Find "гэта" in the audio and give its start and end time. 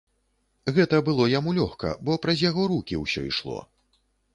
0.77-1.01